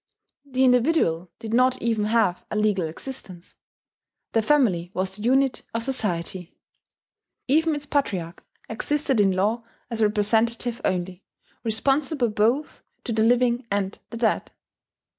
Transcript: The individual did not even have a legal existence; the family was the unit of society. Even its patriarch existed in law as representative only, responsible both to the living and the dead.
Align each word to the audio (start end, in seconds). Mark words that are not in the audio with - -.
The 0.45 0.63
individual 0.63 1.29
did 1.37 1.53
not 1.53 1.79
even 1.79 2.05
have 2.05 2.43
a 2.49 2.55
legal 2.55 2.87
existence; 2.87 3.53
the 4.31 4.41
family 4.41 4.89
was 4.95 5.15
the 5.15 5.21
unit 5.21 5.61
of 5.75 5.83
society. 5.83 6.57
Even 7.47 7.75
its 7.75 7.85
patriarch 7.85 8.43
existed 8.67 9.19
in 9.19 9.31
law 9.31 9.63
as 9.91 10.01
representative 10.01 10.81
only, 10.83 11.23
responsible 11.63 12.29
both 12.31 12.81
to 13.03 13.11
the 13.13 13.21
living 13.21 13.67
and 13.69 13.99
the 14.09 14.17
dead. 14.17 14.51